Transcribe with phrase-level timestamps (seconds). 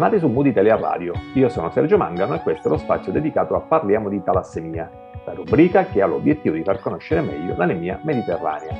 [0.00, 1.12] Bentornati su Mood Italia Radio.
[1.34, 4.90] Io sono Sergio Mangano e questo è lo spazio dedicato a Parliamo di talassemia,
[5.26, 8.74] la rubrica che ha l'obiettivo di far conoscere meglio l'anemia mediterranea.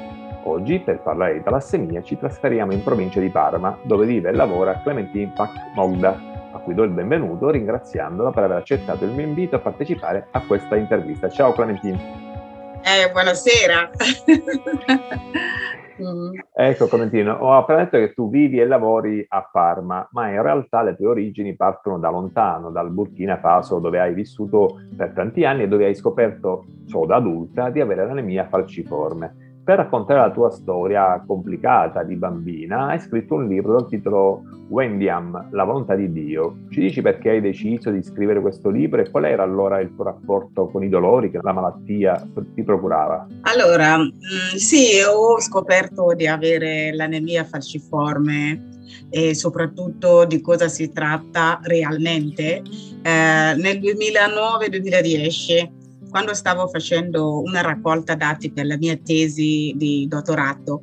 [0.44, 4.80] Oggi, per parlare di talassemia, ci trasferiamo in provincia di Parma, dove vive e lavora
[4.80, 6.18] Clementine Pac Mogda,
[6.52, 10.40] a cui do il benvenuto ringraziandola per aver accettato il mio invito a partecipare a
[10.46, 11.28] questa intervista.
[11.28, 11.98] Ciao Clementine.
[12.82, 13.90] Eh, buonasera.
[16.00, 16.38] Mm.
[16.54, 20.82] Ecco Clementino, ho appena detto che tu vivi e lavori a Parma, ma in realtà
[20.82, 25.64] le tue origini partono da lontano, dal Burkina Faso, dove hai vissuto per tanti anni
[25.64, 29.49] e dove hai scoperto, solo da adulta, di avere l'anemia falciforme.
[29.62, 35.48] Per raccontare la tua storia complicata di bambina, hai scritto un libro dal titolo Wendiam,
[35.50, 36.60] la volontà di Dio.
[36.70, 40.04] Ci dici perché hai deciso di scrivere questo libro e qual era allora il tuo
[40.04, 43.26] rapporto con i dolori che la malattia ti procurava?
[43.42, 48.68] Allora, mm, sì, ho scoperto di avere l'anemia falciforme
[49.10, 52.62] e soprattutto di cosa si tratta realmente
[53.02, 55.78] eh, nel 2009-2010
[56.10, 60.82] quando stavo facendo una raccolta dati per la mia tesi di dottorato.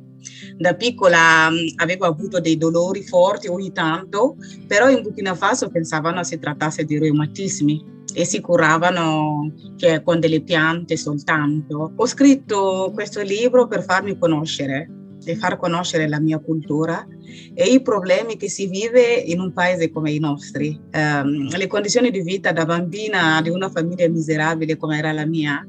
[0.56, 6.24] Da piccola mm, avevo avuto dei dolori forti ogni tanto, però in Burkina Faso pensavano
[6.24, 11.92] si trattasse di reumatismi e si curavano cioè, con delle piante soltanto.
[11.94, 17.06] Ho scritto questo libro per farmi conoscere e far conoscere la mia cultura
[17.54, 20.78] e i problemi che si vive in un paese come i nostri.
[20.92, 25.66] Um, le condizioni di vita da bambina di una famiglia miserabile come era la mia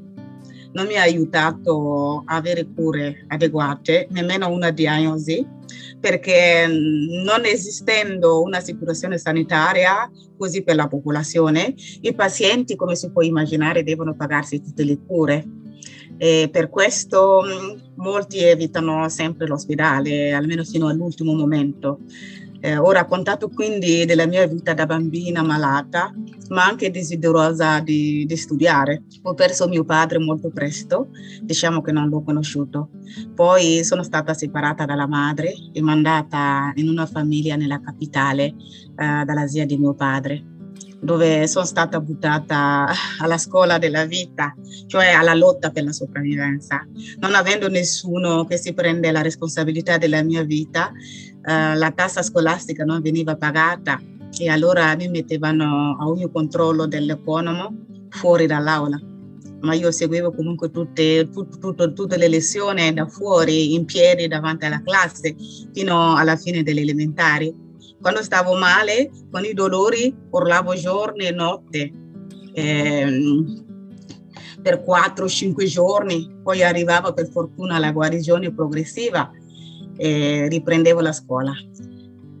[0.72, 5.44] non mi ha aiutato a avere cure adeguate, nemmeno una diagnosi,
[5.98, 13.82] perché non esistendo un'assicurazione sanitaria così per la popolazione, i pazienti, come si può immaginare,
[13.82, 15.44] devono pagarsi tutte le cure
[16.22, 22.00] e per questo mm, molti evitano sempre l'ospedale, almeno fino all'ultimo momento.
[22.60, 26.12] Eh, ho raccontato quindi della mia vita da bambina malata,
[26.50, 29.04] ma anche desiderosa di, di, studiare.
[29.22, 31.08] Ho perso mio padre molto presto,
[31.40, 32.90] diciamo che non l'ho conosciuto.
[33.34, 38.54] Poi sono stata separata dalla madre e mandata in una famiglia nella capitale eh,
[39.24, 40.49] dalla zia di mio padre
[41.00, 42.86] dove sono stata buttata
[43.18, 44.54] alla scuola della vita,
[44.86, 46.86] cioè alla lotta per la sopravvivenza.
[47.18, 50.92] Non avendo nessuno che si prende la responsabilità della mia vita,
[51.42, 54.00] eh, la tassa scolastica non veniva pagata
[54.38, 57.74] e allora mi mettevano a ogni controllo dell'economo
[58.10, 59.00] fuori dall'aula.
[59.62, 64.64] Ma io seguivo comunque tutte, tut, tut, tutte le lezioni da fuori, in piedi davanti
[64.64, 65.34] alla classe,
[65.72, 67.68] fino alla fine delle elementari
[68.00, 71.92] quando stavo male, con i dolori, urlavo giorno e notte.
[72.52, 73.44] Eh,
[74.62, 79.30] per 4-5 giorni, poi arrivava per fortuna la guarigione progressiva
[79.96, 81.52] e riprendevo la scuola.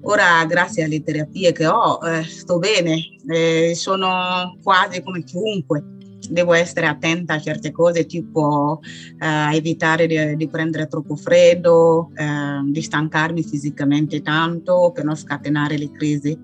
[0.02, 5.98] Ora, grazie alle terapie che ho, eh, sto bene, eh, sono quasi come chiunque
[6.30, 8.80] devo essere attenta a certe cose, tipo
[9.18, 15.76] eh, evitare di, di, prendere troppo freddo, eh, di stancarmi fisicamente tanto per non scatenare
[15.76, 16.38] le crisi.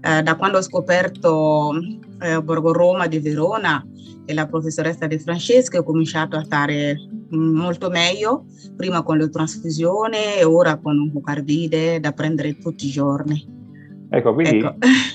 [0.00, 1.72] Eh, da quando ho scoperto
[2.20, 3.84] eh, Borgo Roma di Verona
[4.26, 6.96] e la professoressa De Francesca ho cominciato a stare
[7.34, 8.44] mm, molto meglio,
[8.76, 13.52] prima con le trasfusioni e ora con un bucardide da prendere tutti i giorni.
[14.10, 14.76] Ecco, quindi ecco.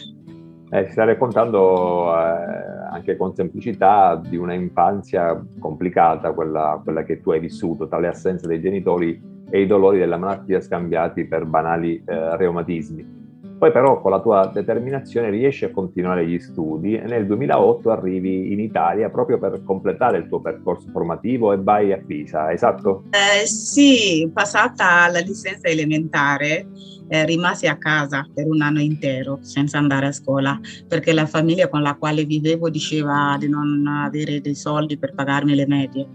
[0.71, 7.21] Eh, si sta raccontando eh, anche con semplicità di una infanzia complicata, quella, quella, che
[7.21, 9.19] tu hai vissuto, tra le assenze dei genitori
[9.49, 13.17] e i dolori della malattia scambiati per banali eh, reumatismi.
[13.59, 18.53] Poi però con la tua determinazione riesci a continuare gli studi e nel 2008 arrivi
[18.53, 23.03] in Italia proprio per completare il tuo percorso formativo e vai a Pisa, esatto?
[23.09, 26.67] Eh, sì, passata la licenza elementare
[27.09, 31.67] eh, rimasi a casa per un anno intero senza andare a scuola perché la famiglia
[31.67, 36.07] con la quale vivevo diceva di non avere dei soldi per pagarmi le medie.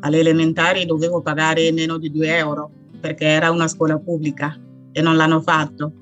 [0.00, 2.70] Alle elementari dovevo pagare meno di 2 euro
[3.00, 4.56] perché era una scuola pubblica
[4.90, 5.92] e non l'hanno fatto.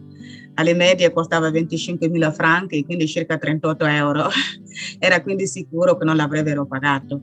[0.54, 4.28] Alle medie costava 25.000 franchi, quindi circa 38 euro.
[4.98, 7.20] Era quindi sicuro che non l'avrebbero pagato.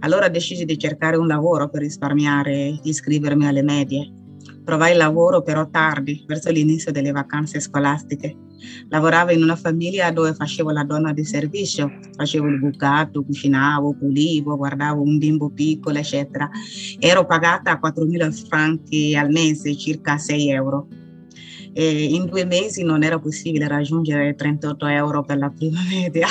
[0.00, 4.19] Allora decisi di cercare un lavoro per risparmiare e iscrivermi alle medie.
[4.70, 8.36] Trovai lavoro però tardi, verso l'inizio delle vacanze scolastiche.
[8.88, 14.56] Lavoravo in una famiglia dove facevo la donna di servizio, facevo il bucato, cucinavo, pulivo,
[14.56, 16.48] guardavo un bimbo piccolo, eccetera.
[17.00, 20.86] Ero pagata 4.000 franchi al mese, circa 6 euro.
[21.72, 26.28] E in due mesi non era possibile raggiungere 38 euro per la prima media.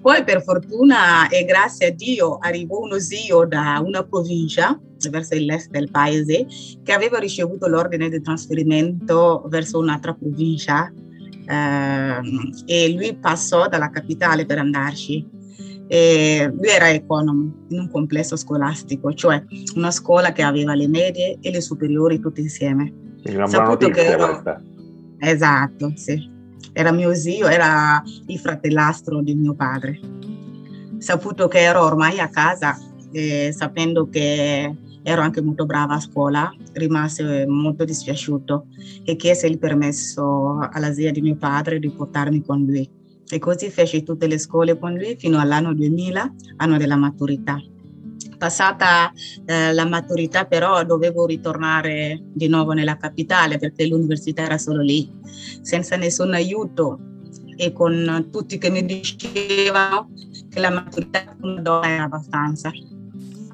[0.00, 5.70] Poi per fortuna e grazie a Dio arrivò uno zio da una provincia verso l'est
[5.70, 6.46] del paese
[6.82, 10.92] che aveva ricevuto l'ordine di trasferimento verso un'altra provincia
[11.46, 12.20] eh,
[12.66, 15.40] e lui passò dalla capitale per andarci.
[15.88, 19.44] E lui era economo in un complesso scolastico, cioè
[19.74, 22.92] una scuola che aveva le medie e le superiori tutte insieme.
[23.26, 24.42] Una buona notizia ero...
[25.18, 26.32] Esatto, sì
[26.72, 29.98] era mio zio, era il fratellastro di mio padre.
[30.98, 32.78] Saputo che ero ormai a casa,
[33.12, 38.66] e sapendo che ero anche molto brava a scuola, rimase molto dispiaciuto
[39.04, 42.88] e chiese il permesso alla zia di mio padre di portarmi con lui.
[43.28, 47.58] E così feci tutte le scuole con lui fino all'anno 2000, anno della maturità.
[48.36, 49.12] Passata
[49.46, 55.10] eh, la maturità però dovevo ritornare di nuovo nella capitale perché l'università era solo lì,
[55.62, 56.98] senza nessun aiuto
[57.56, 60.10] e con tutti che mi dicevano
[60.48, 62.70] che la maturità per una donna era abbastanza.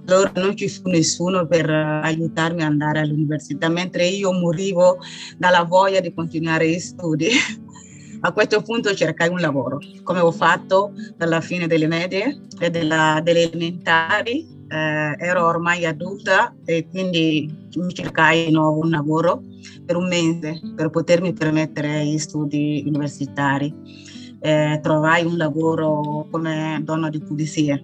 [0.08, 4.96] Allora non ci fu nessuno per aiutarmi ad andare all'università, mentre io morivo
[5.36, 7.28] dalla voglia di continuare gli studi.
[8.20, 13.20] A questo punto cercai un lavoro, come ho fatto dalla fine delle medie e della,
[13.22, 19.42] delle elementari eh, ero ormai adulta e quindi mi cercai di nuovo un lavoro
[19.84, 23.72] per un mese per potermi permettere gli studi universitari.
[24.40, 27.80] Eh, trovai un lavoro come donna di pulizia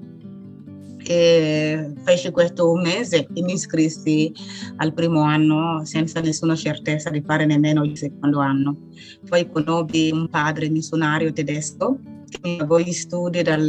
[1.06, 4.32] e feci questo un mese e mi iscrissi
[4.76, 8.76] al primo anno senza nessuna certezza di fare nemmeno il secondo anno.
[9.28, 11.98] Poi conobbi un padre missionario tedesco
[12.28, 13.66] che mi pagò gli studi dal,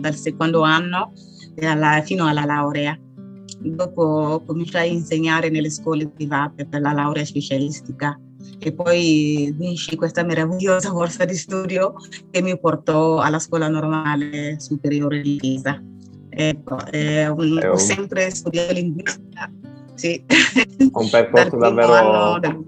[0.00, 1.12] dal secondo anno
[1.60, 2.98] alla, fino alla laurea.
[3.60, 8.18] Dopo cominciai a insegnare nelle scuole private per la laurea specialistica
[8.60, 11.94] e poi vinci questa meravigliosa borsa di studio
[12.30, 15.80] che mi portò alla scuola normale superiore di Pisa.
[16.40, 19.50] Ecco, eh, un, ho sempre studiato linguistica.
[19.94, 20.24] Sì.
[20.92, 22.64] Un percorso davvero del...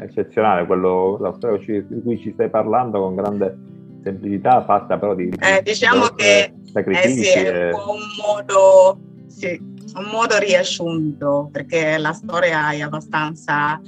[0.00, 3.56] eccezionale, quello di cui ci stai parlando con grande
[4.02, 5.32] semplicità, fatta però di...
[5.38, 7.20] Eh, diciamo che sacrifici.
[7.20, 9.56] Eh sì, è un po' un modo, sì,
[9.94, 13.80] un modo riassunto, perché la storia è abbastanza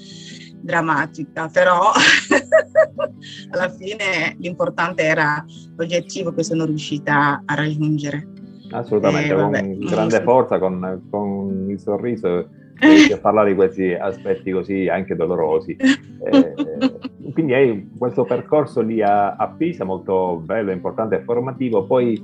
[0.61, 1.91] drammatica, però
[3.51, 5.45] alla fine l'importante era
[5.75, 8.29] l'obiettivo che sono riuscita a raggiungere.
[8.75, 12.49] Assolutamente, eh, con grande forza, con, con il sorriso
[12.81, 15.77] riesci a parlare di questi aspetti così anche dolorosi.
[16.25, 16.55] Eh,
[17.35, 22.19] quindi hai questo percorso lì a, a Pisa molto bello, importante e formativo, poi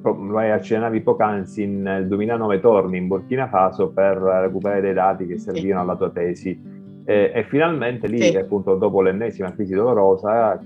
[0.00, 5.38] lo hai accennavi poc'anzi, nel 2009 torni in Burkina Faso per recuperare dei dati che
[5.38, 6.58] servivano alla tua tesi.
[7.04, 8.36] E, e finalmente lì, sì.
[8.36, 10.58] appunto dopo l'ennesima crisi dolorosa,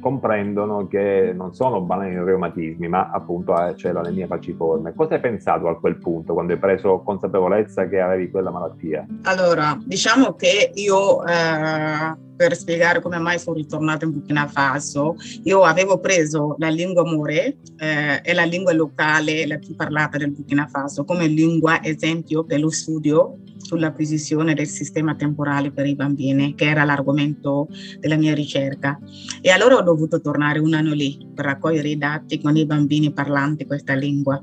[0.00, 4.94] comprendono che non sono banali reumatismi, ma appunto eh, c'è l'anemia falciforme.
[4.94, 9.06] Cosa hai pensato a quel punto, quando hai preso consapevolezza che avevi quella malattia?
[9.22, 15.62] Allora, diciamo che io, eh, per spiegare come mai sono ritornata in Burkina Faso, io
[15.62, 20.66] avevo preso la lingua more, eh, è la lingua locale, la più parlata del Burkina
[20.66, 26.64] Faso, come lingua esempio per lo studio sull'acquisizione del sistema temporale per i bambini, che
[26.64, 27.68] era l'argomento
[28.00, 28.98] della mia ricerca.
[29.40, 33.12] E allora ho dovuto tornare un anno lì per raccogliere i dati con i bambini
[33.12, 34.42] parlanti questa lingua.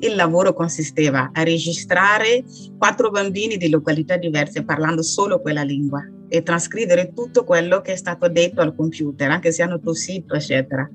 [0.00, 2.42] Il lavoro consisteva a registrare
[2.76, 7.96] quattro bambini di località diverse parlando solo quella lingua e trascrivere tutto quello che è
[7.96, 10.88] stato detto al computer, anche se hanno tossito, eccetera.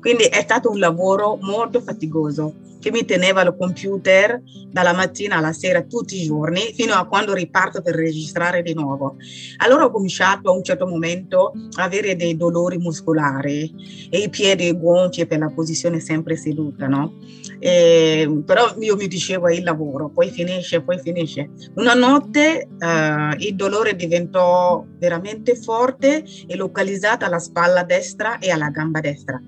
[0.00, 5.52] Quindi è stato un lavoro molto faticoso che mi teneva al computer dalla mattina alla
[5.52, 9.16] sera tutti i giorni fino a quando riparto per registrare di nuovo.
[9.58, 14.76] Allora ho cominciato a un certo momento a avere dei dolori muscolari e i piedi
[14.76, 17.14] gonfi per la posizione sempre seduta, no?
[17.60, 21.50] E, però io mi dicevo il lavoro, poi finisce, poi finisce.
[21.76, 28.70] Una notte uh, il dolore diventò veramente forte e localizzata alla spalla destra e alla
[28.70, 29.40] gamba destra.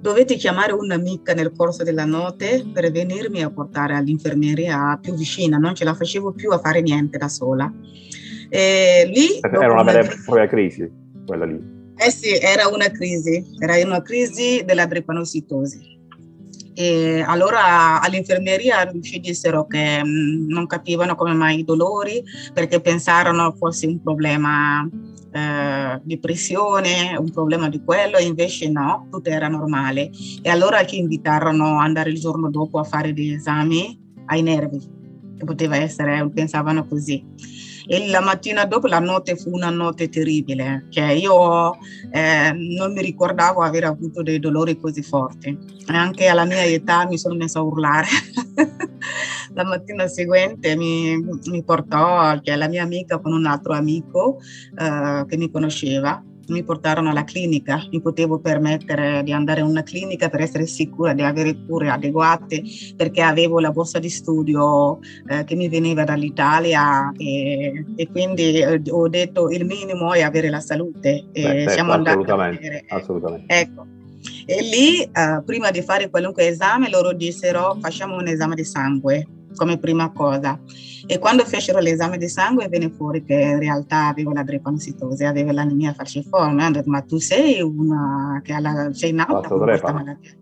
[0.00, 5.74] Dovete chiamare un'amica nel corso della notte per venirmi a portare all'infermeria più vicina, non
[5.74, 7.72] ce la facevo più a fare niente da sola.
[8.48, 10.88] E lì, era una vera e propria crisi,
[11.26, 11.74] quella lì.
[11.96, 15.94] Eh sì, era una crisi, era una crisi della drepanocitosi.
[16.78, 22.82] E allora all'infermeria ci dissero che mh, mm, non capivano come mai i dolori perché
[22.82, 24.86] pensarono fosse un problema
[25.36, 30.10] eh, di pressione, un problema di quello, invece no, tutto era normale.
[30.42, 34.80] E allora ci invitarono ad andare il giorno dopo a fare degli esami ai nervi,
[35.36, 37.24] che poteva essere, pensavano così.
[37.88, 41.74] E la mattina dopo la notte fu una notte terribile, cioè io
[42.10, 45.56] eh, non mi ricordavo aver avuto dei dolori così forti.
[45.86, 48.08] Anche alla mia età mi sono messa a urlare.
[49.56, 54.38] la mattina seguente mi, mi portò cioè, la mia amica con un altro amico
[54.78, 59.82] eh, che mi conosceva mi portarono alla clinica, mi potevo permettere di andare in una
[59.82, 62.62] clinica per essere sicura di avere cure adeguate
[62.94, 68.80] perché avevo la borsa di studio eh, che mi veniva dall'Italia e, e quindi eh,
[68.90, 71.24] ho detto il minimo è avere la salute.
[71.32, 72.84] Beh, certo, siamo andati a vedere.
[72.90, 73.52] Assolutamente.
[73.52, 73.86] Ecco.
[74.46, 79.26] E lì, eh, prima di fare qualunque esame, loro dissero facciamo un esame di sangue
[79.56, 80.60] come prima cosa.
[81.06, 85.50] E quando fecero l'esame di sangue venne fuori che in realtà avevo la drepanocytosi, avevo
[85.52, 86.62] l'anemia falciforme.
[86.62, 90.36] Hanno detto, ma tu sei una che alla, sei nata con questa malattia.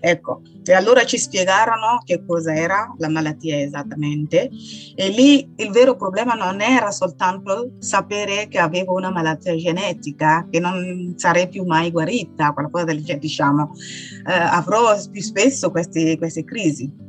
[0.00, 4.50] Ecco, e allora ci spiegarono che cosa era la malattia esattamente
[4.94, 10.60] e lì il vero problema non era soltanto sapere che avevo una malattia genetica, che
[10.60, 13.72] non sarei più mai guarita, qualcosa del genere, diciamo,
[14.26, 17.08] eh, avrò più spesso queste, queste crisi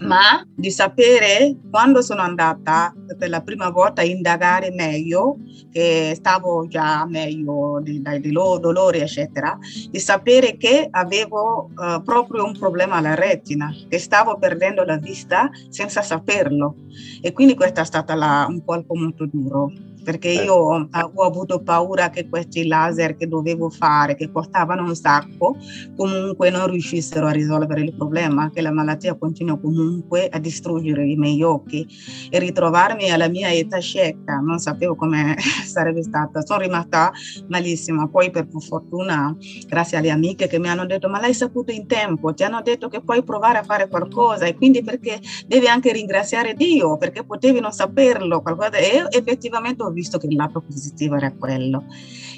[0.00, 5.38] ma di sapere quando sono andata per la prima volta a indagare meglio,
[5.70, 9.58] che stavo già meglio dai dolori, eccetera,
[9.90, 15.48] di sapere che avevo uh, proprio un problema alla retina, che stavo perdendo la vista
[15.68, 16.76] senza saperlo.
[17.22, 19.72] E quindi questa è stata la, un colpo molto duro
[20.06, 24.94] perché io ho, ho avuto paura che questi laser che dovevo fare, che costavano un
[24.94, 25.56] sacco,
[25.96, 31.16] comunque non riuscissero a risolvere il problema, che la malattia continua comunque a distruggere i
[31.16, 31.84] miei occhi.
[32.30, 35.34] E ritrovarmi alla mia età cieca, non sapevo come
[35.66, 37.10] sarebbe stata, sono rimasta
[37.48, 39.36] malissima, poi per fortuna,
[39.66, 42.86] grazie alle amiche che mi hanno detto ma l'hai saputo in tempo, ti hanno detto
[42.86, 47.58] che puoi provare a fare qualcosa e quindi perché devi anche ringraziare Dio, perché potevi
[47.58, 51.84] non saperlo, qualcosa, e effettivamente ho visto che il lato positivo era quello.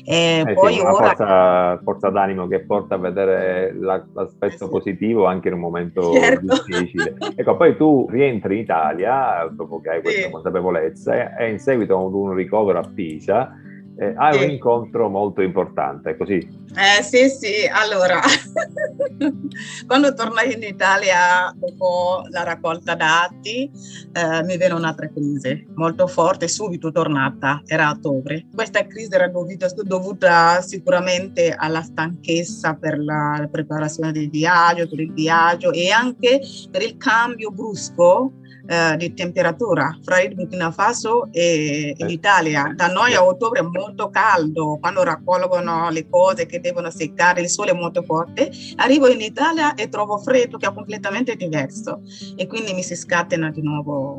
[0.05, 0.93] E eh poi sì, ora...
[0.93, 6.62] forza, forza, d'animo che porta a vedere l'aspetto eh positivo anche in un momento certo.
[6.65, 7.17] difficile.
[7.35, 10.31] Ecco, poi tu rientri in Italia dopo che hai questa sì.
[10.31, 13.53] consapevolezza e in seguito ad un ricovero a Pisa
[14.00, 14.45] eh, hai sì.
[14.45, 16.37] un incontro molto importante, così?
[16.37, 18.21] Eh sì, sì, allora,
[19.88, 23.69] quando tornai in Italia dopo la raccolta dati,
[24.12, 28.47] eh, mi venne un'altra crisi molto forte, subito tornata, era ottobre.
[28.55, 35.12] Questa crisi era dovuta, dovuta sicuramente alla stanchezza per la preparazione del viaggio, per il
[35.12, 36.40] viaggio e anche
[36.71, 38.35] per il cambio brusco
[38.68, 42.70] eh, di temperatura fra il Burkina Faso e, e l'Italia.
[42.76, 47.48] Da noi a ottobre è molto caldo, quando raccolgono le cose che devono seccare, il
[47.48, 48.50] sole è molto forte.
[48.76, 52.02] Arrivo in Italia e trovo freddo che è completamente diverso.
[52.37, 54.18] E quindi mi si scatena di nuovo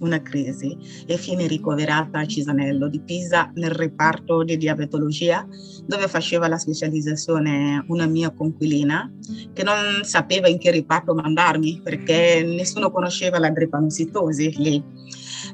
[0.00, 0.76] una crisi.
[1.06, 5.46] E fine ricoverata a Cisanello di Pisa nel reparto di diabetologia
[5.86, 9.08] dove faceva la specializzazione una mia conquilina
[9.52, 14.82] che non sapeva in che reparto mandarmi perché nessuno conosceva la drepanosi transitosi lì.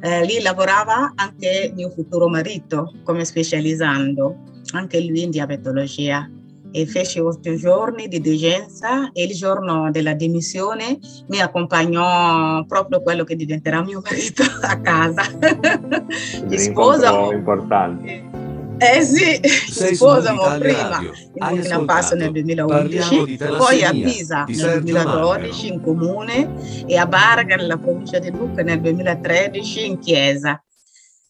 [0.02, 4.36] Eh, lì lavorava anche mio futuro marito come specializzando,
[4.72, 6.30] anche lui in diabetologia
[6.72, 13.24] e fece otto giorni di degenza e il giorno della dimissione mi accompagnò proprio quello
[13.24, 15.22] che diventerà mio marito a casa.
[16.46, 17.10] Mi sposa.
[17.32, 18.29] importante.
[18.82, 25.66] Eh sì, si sposano prima in Burkina Faso nel 2011, poi a Pisa nel 2012
[25.66, 30.64] in comune e a Barga nella provincia di Lucca nel 2013 in chiesa.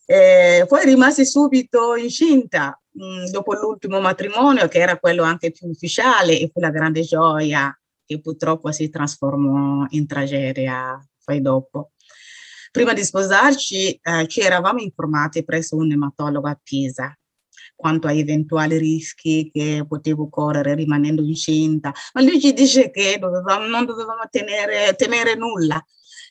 [0.07, 5.67] Eh, poi rimasi subito incinta mh, mm, dopo l'ultimo matrimonio che era quello anche più
[5.69, 11.91] ufficiale e fu la grande gioia che purtroppo si trasformò in tragedia poi dopo.
[12.71, 17.13] Prima di sposarci eh, ci eravamo informati presso un ematologo a Pisa
[17.81, 23.67] quanto a eventuali rischi che potevo correre rimanendo incinta, ma lui ci dice che dovevamo,
[23.67, 25.83] non dovevamo tenere, temere nulla.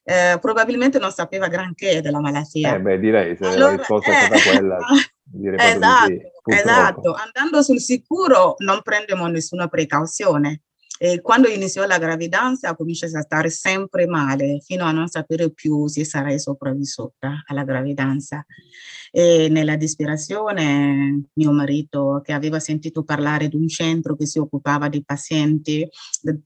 [0.04, 2.76] Eh, probabilmente non sapeva granché della malattia.
[2.76, 4.78] Eh beh, direi, se allora, la risposta è stata quella,
[5.58, 7.14] esatto, sì, esatto.
[7.14, 10.62] Andando sul sicuro non prendiamo nessuna precauzione.
[11.02, 15.88] E quando iniziò la gravidanza comincia a stare sempre male fino a non sapere più
[15.88, 18.46] se sarei sopravvissuta alla gravidanza.
[19.10, 24.90] E nella disperazione mio marito che aveva sentito parlare di un centro che si occupava
[24.90, 25.88] di pazienti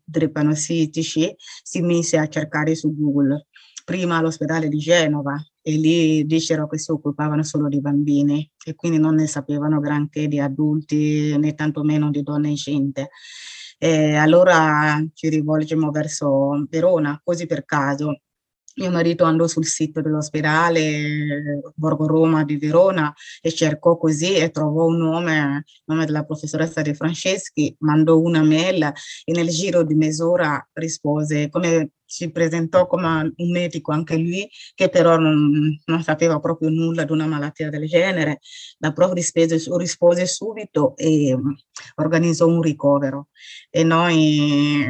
[0.04, 3.48] drepanocitici si mise a cercare su Google
[3.84, 9.00] prima all'ospedale di Genova e lì dicero che si occupavano solo di bambini e quindi
[9.00, 13.10] non ne sapevano granché di adulti né tantomeno di donne incinte.
[13.80, 18.20] E allora ci rivolgiamo verso Verona, così per caso.
[18.76, 24.86] Mio marito andò sul sito dell'ospedale Borgo Roma di Verona e cercò così e trovò
[24.86, 28.92] un nome, il nome della professoressa De Franceschi, mandò una mail
[29.26, 34.90] e nel giro di mezz'ora rispose, come si presentò come un medico anche lui, che
[34.90, 38.40] però non, non sapeva proprio nulla di una malattia del genere.
[38.78, 41.36] La prof rispose, rispose subito e
[41.96, 43.30] organizzò un ricovero.
[43.70, 44.86] E noi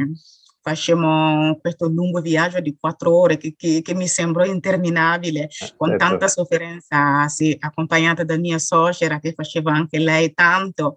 [0.64, 5.90] facciamo questo lungo viaggio di quattro ore che, che, che mi sembrò interminabile, eh, con
[5.90, 6.04] certo.
[6.06, 10.94] tanta sofferenza, sì, accompagnata da mia suocera che faceva anche lei tanto.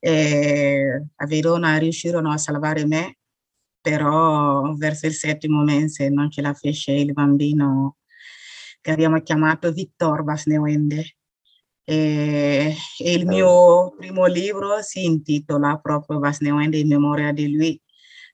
[0.00, 3.18] E a Verona riuscirono a salvare me,
[3.80, 7.98] però verso il settimo mese non ce la fece il bambino
[8.80, 11.14] che abbiamo chiamato Victor Vasnewende.
[11.84, 17.80] E, e il mio primo libro si intitola proprio Vasnewende in memoria di lui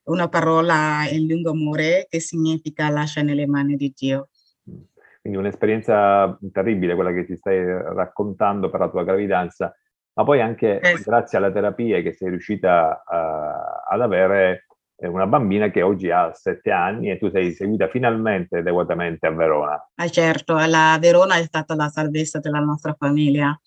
[0.05, 4.29] una parola in lingua amore che significa lascia nelle mani di Dio.
[5.21, 9.73] Quindi un'esperienza terribile quella che ti stai raccontando per la tua gravidanza,
[10.15, 11.01] ma poi anche eh.
[11.01, 14.65] grazie alle terapie che sei riuscita uh, ad avere
[14.97, 19.89] una bambina che oggi ha sette anni e tu sei seguita finalmente adeguatamente a Verona.
[19.95, 23.57] Ah, certo, la Verona è stata la salvezza della nostra famiglia.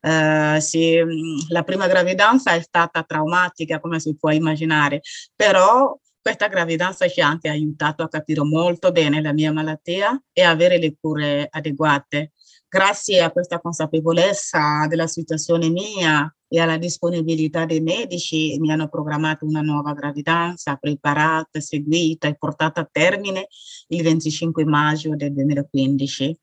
[0.00, 5.00] Uh, sì, mm, la prima gravidanza è stata traumatica, come si può immaginare,
[5.34, 10.42] però questa gravidanza ci ha anche aiutato a capire molto bene la mia malattia e
[10.42, 12.32] avere le cure adeguate.
[12.68, 19.46] Grazie a questa consapevolezza della situazione mia e alla disponibilità dei medici mi hanno programmato
[19.46, 23.46] una nuova gravidanza, preparata, seguita e portata a termine
[23.88, 26.38] il 25 maggio del 2015.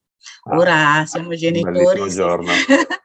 [0.46, 2.02] Ah, Ora siamo genitori.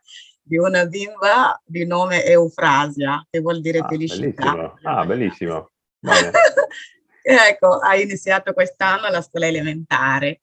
[0.50, 4.52] di una bimba di nome Eufrasia, che vuol dire ah, felicità.
[4.52, 4.78] Bellissimo.
[4.82, 5.70] Ah, bellissimo.
[7.22, 10.40] ecco, ha iniziato quest'anno la scuola elementare.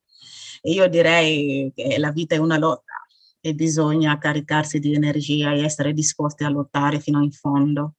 [0.62, 2.94] E io direi che la vita è una lotta
[3.38, 7.96] e bisogna caricarsi di energia e essere disposti a lottare fino in fondo.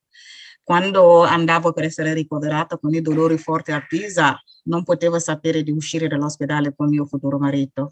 [0.64, 5.72] Quando andavo per essere ricoverata con i dolori forti a Pisa, non potevo sapere di
[5.72, 7.92] uscire dall'ospedale con mio futuro marito.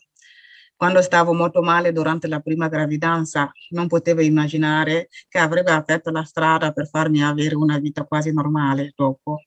[0.78, 6.24] Quando stavo molto male durante la prima gravidanza, non potevo immaginare che avrebbe aperto la
[6.24, 9.42] strada per farmi avere una vita quasi normale dopo.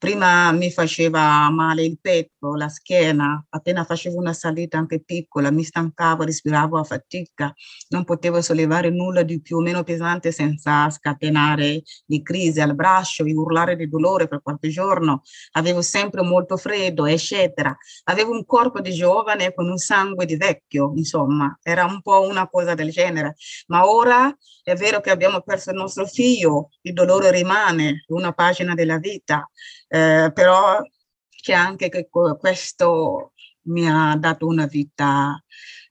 [0.00, 5.62] Prima mi faceva male il petto, la schiena, appena facevo una salita anche piccola, mi
[5.62, 7.52] stancavo, respiravo a fatica,
[7.88, 13.26] non potevo sollevare nulla di più o meno pesante senza scatenare di crisi al braccio
[13.26, 15.20] e urlare di dolore per qualche giorno.
[15.52, 17.76] Avevo sempre molto freddo, eccetera.
[18.04, 22.48] Avevo un corpo di giovane con un sangue di vecchio, insomma, era un po' una
[22.48, 23.34] cosa del genere.
[23.66, 28.72] Ma ora è vero che abbiamo perso il nostro figlio, il dolore rimane, una pagina
[28.72, 29.46] della vita
[29.92, 30.80] eh, però
[31.28, 35.42] c'è anche che questo mi ha dato una vita,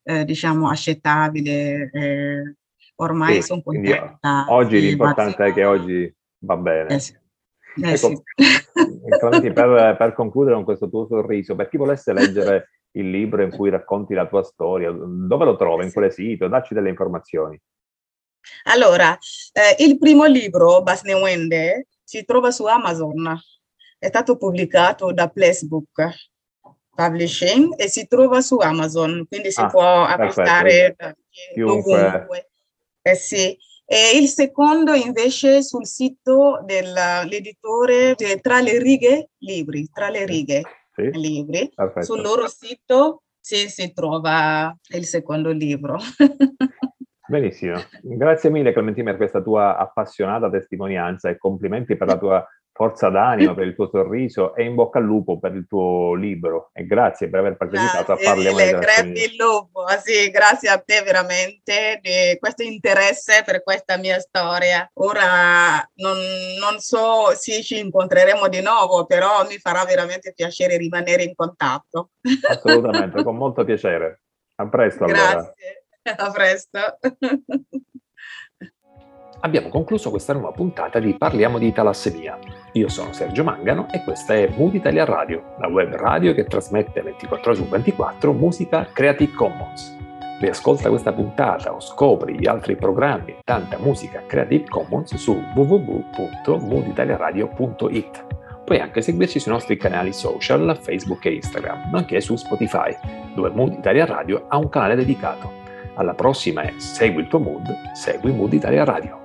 [0.04, 1.90] eh, diciamo, accettabile.
[1.92, 2.56] Eh,
[2.96, 4.46] ormai sì, sono contenta.
[4.48, 6.96] Oggi l'importante è che oggi va bene.
[6.96, 7.14] Eh sì.
[7.82, 8.22] Eh ecco, sì.
[9.54, 13.70] per, per, concludere con questo tuo sorriso, per chi volesse leggere il libro in cui
[13.70, 15.84] racconti la tua storia, dove lo trovi?
[15.84, 16.48] In quale sito?
[16.48, 17.60] Dacci delle informazioni.
[18.64, 19.18] Allora,
[19.52, 23.38] eh, il primo libro, Basne Wende, si trova su Amazon
[24.00, 26.30] è stato pubblicato da Placebook
[26.96, 30.96] Publishing e si trova su Amazon, quindi si ah, può acquistare
[31.64, 32.50] ovunque.
[33.02, 33.58] Eh sì.
[33.86, 40.62] E il secondo invece sul sito dell'editore Tra le righe libri, Tra le righe
[40.94, 41.10] sì.
[41.12, 41.72] libri.
[41.74, 42.06] Perfetto.
[42.06, 45.98] Sul loro sito sì, si trova il secondo libro.
[47.30, 52.48] Benissimo, grazie mille Clementina per questa tua appassionata testimonianza e complimenti per la tua
[52.80, 56.70] forza d'animo per il tuo sorriso e in bocca al lupo per il tuo libro
[56.72, 60.70] e grazie per aver partecipato grazie, a Parliamo di Grazie il lupo, ah, sì, grazie
[60.70, 64.90] a te veramente di questo interesse per questa mia storia.
[64.94, 66.16] Ora non,
[66.58, 72.12] non so se ci incontreremo di nuovo, però mi farà veramente piacere rimanere in contatto.
[72.48, 74.22] Assolutamente, con molto piacere.
[74.56, 75.34] A presto allora.
[75.34, 76.80] Grazie, a presto.
[79.42, 82.59] Abbiamo concluso questa nuova puntata di Parliamo di talassemia.
[82.74, 87.02] Io sono Sergio Mangano e questa è Mood Italia Radio, la web radio che trasmette
[87.02, 89.98] 24 ore su 24 musica Creative Commons.
[90.40, 98.26] Riascolta questa puntata o scopri gli altri programmi e tanta musica Creative Commons su www.mooditaliaradio.it.
[98.66, 102.96] Puoi anche seguirci sui nostri canali social, Facebook e Instagram, nonché su Spotify,
[103.34, 105.58] dove Mood Italia Radio ha un canale dedicato.
[105.96, 109.19] Alla prossima e segui il tuo mood, segui Mood Italia Radio.